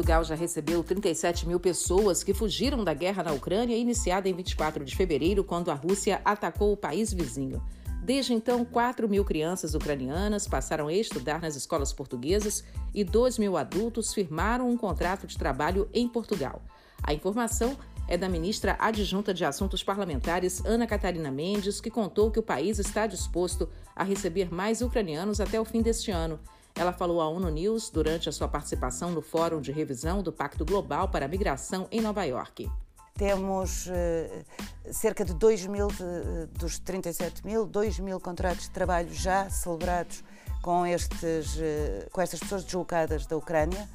[0.00, 4.82] Portugal já recebeu 37 mil pessoas que fugiram da guerra na Ucrânia, iniciada em 24
[4.82, 7.62] de fevereiro, quando a Rússia atacou o país vizinho.
[8.02, 12.64] Desde então, 4 mil crianças ucranianas passaram a estudar nas escolas portuguesas
[12.94, 16.62] e 2 mil adultos firmaram um contrato de trabalho em Portugal.
[17.02, 17.76] A informação
[18.08, 22.78] é da ministra adjunta de Assuntos Parlamentares, Ana Catarina Mendes, que contou que o país
[22.78, 26.40] está disposto a receber mais ucranianos até o fim deste ano.
[26.74, 30.64] Ela falou à ONU News durante a sua participação no Fórum de Revisão do Pacto
[30.64, 32.70] Global para a Migração em Nova York.
[33.14, 39.12] Temos uh, cerca de 2 mil, de, dos 37 mil, 2 mil contratos de trabalho
[39.12, 40.24] já celebrados
[40.62, 43.88] com, estes, uh, com estas pessoas deslocadas da Ucrânia.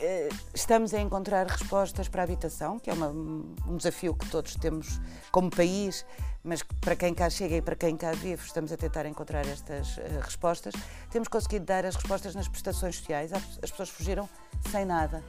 [0.00, 4.54] Uh, estamos a encontrar respostas para a habitação, que é uma, um desafio que todos
[4.54, 5.00] temos
[5.32, 6.06] como país,
[6.44, 9.96] mas para quem cá chega e para quem cá vive, estamos a tentar encontrar estas
[10.22, 10.72] respostas.
[11.10, 13.32] Temos conseguido dar as respostas nas prestações sociais.
[13.32, 14.28] As pessoas fugiram
[14.70, 15.22] sem nada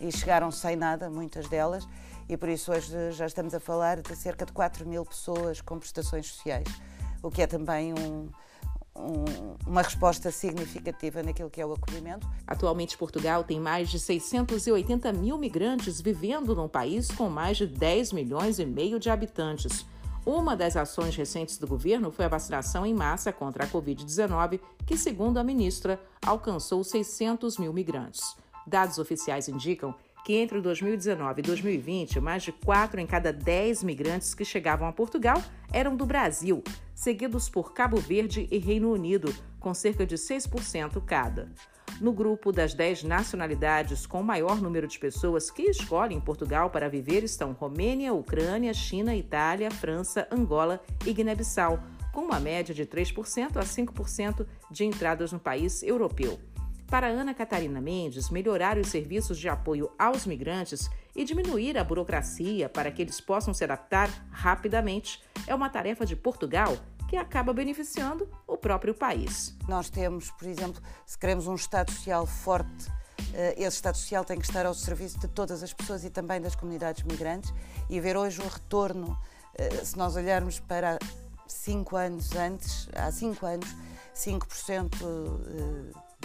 [0.00, 1.86] e chegaram sem nada, muitas delas
[2.28, 5.78] e por isso hoje já estamos a falar de cerca de 4 mil pessoas com
[5.78, 6.66] prestações sociais,
[7.22, 8.28] o que é também um,
[8.98, 9.24] um,
[9.66, 12.26] uma resposta significativa naquilo que é o acolhimento.
[12.46, 18.12] Atualmente, Portugal tem mais de 680 mil migrantes vivendo num país com mais de 10
[18.12, 19.86] milhões e meio de habitantes.
[20.24, 24.98] Uma das ações recentes do governo foi a vacinação em massa contra a Covid-19, que,
[24.98, 28.36] segundo a ministra, alcançou 600 mil migrantes.
[28.66, 29.94] Dados oficiais indicam
[30.26, 34.92] que entre 2019 e 2020, mais de 4 em cada 10 migrantes que chegavam a
[34.92, 35.40] Portugal
[35.72, 36.64] eram do Brasil,
[36.96, 41.48] seguidos por Cabo Verde e Reino Unido, com cerca de 6% cada.
[42.00, 47.22] No grupo das 10 nacionalidades com maior número de pessoas que escolhem Portugal para viver
[47.22, 51.78] estão Romênia, Ucrânia, China, Itália, França, Angola e Guiné-Bissau,
[52.12, 56.36] com uma média de 3% a 5% de entradas no país europeu.
[56.88, 62.68] Para Ana Catarina Mendes, melhorar os serviços de apoio aos migrantes e diminuir a burocracia
[62.68, 66.76] para que eles possam se adaptar rapidamente é uma tarefa de Portugal
[67.08, 69.56] que acaba beneficiando o próprio país.
[69.68, 72.90] Nós temos, por exemplo, se queremos um Estado Social forte,
[73.34, 76.40] eh, esse Estado Social tem que estar ao serviço de todas as pessoas e também
[76.40, 77.52] das comunidades migrantes
[77.90, 79.18] e ver hoje um retorno,
[79.54, 80.98] eh, se nós olharmos para
[81.48, 83.68] cinco anos antes, há cinco anos,
[84.14, 84.96] 5%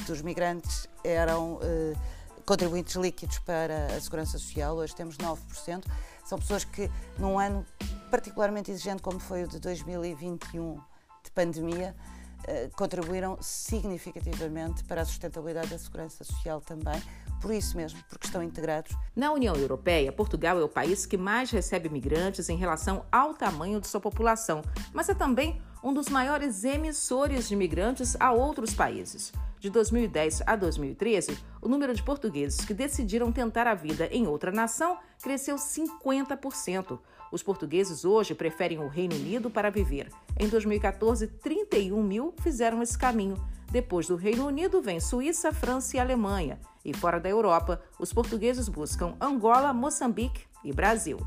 [0.05, 1.97] dos migrantes eram uh,
[2.45, 5.83] contribuintes líquidos para a segurança social, hoje temos 9%.
[6.25, 7.65] São pessoas que, num ano
[8.09, 10.75] particularmente exigente como foi o de 2021
[11.23, 11.95] de pandemia,
[12.41, 17.01] uh, contribuíram significativamente para a sustentabilidade da segurança social também,
[17.41, 18.95] por isso mesmo, porque estão integrados.
[19.15, 23.81] Na União Europeia, Portugal é o país que mais recebe migrantes em relação ao tamanho
[23.81, 24.61] de sua população,
[24.93, 29.31] mas é também um dos maiores emissores de migrantes a outros países.
[29.59, 34.51] De 2010 a 2013, o número de portugueses que decidiram tentar a vida em outra
[34.51, 36.99] nação cresceu 50%.
[37.31, 40.09] Os portugueses hoje preferem o Reino Unido para viver.
[40.39, 43.37] Em 2014, 31 mil fizeram esse caminho.
[43.71, 46.59] Depois do Reino Unido, vem Suíça, França e Alemanha.
[46.83, 51.19] E fora da Europa, os portugueses buscam Angola, Moçambique e Brasil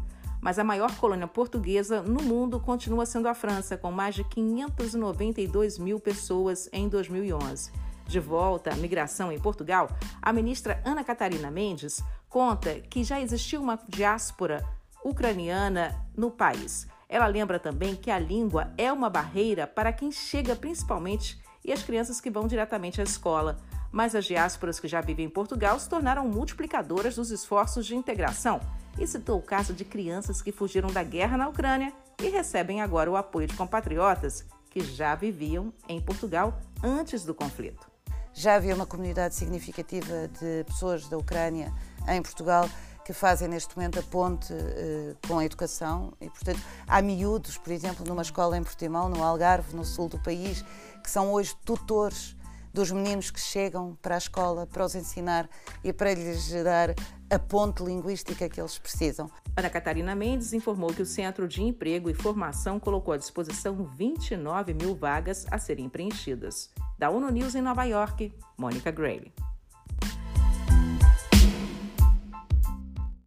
[0.45, 5.79] mas a maior colônia portuguesa no mundo continua sendo a França, com mais de 592
[5.79, 7.73] mil pessoas em 2011.
[8.07, 9.89] De volta à migração em Portugal,
[10.21, 14.63] a ministra Ana Catarina Mendes conta que já existiu uma diáspora
[15.03, 16.87] ucraniana no país.
[17.09, 21.83] Ela lembra também que a língua é uma barreira para quem chega principalmente e as
[21.83, 23.57] crianças que vão diretamente à escola.
[23.91, 28.61] Mas as diásporas que já vivem em Portugal se tornaram multiplicadoras dos esforços de integração
[28.99, 33.11] e citou o caso de crianças que fugiram da guerra na Ucrânia e recebem agora
[33.11, 37.87] o apoio de compatriotas que já viviam em Portugal antes do conflito.
[38.33, 41.73] Já havia uma comunidade significativa de pessoas da Ucrânia
[42.09, 42.69] em Portugal
[43.05, 47.71] que fazem neste momento a ponte uh, com a educação e, portanto, há miúdos, por
[47.71, 50.65] exemplo, numa escola em Portimão, no Algarve, no sul do país,
[51.03, 52.35] que são hoje tutores
[52.73, 55.49] dos meninos que chegam para a escola para os ensinar
[55.85, 56.95] e para lhes dar
[57.35, 59.29] a ponte linguística que eles precisam.
[59.57, 64.73] Ana Catarina Mendes informou que o Centro de Emprego e Formação colocou à disposição 29
[64.73, 66.71] mil vagas a serem preenchidas.
[66.99, 69.33] Da ONU News em Nova York, Mônica Grayley.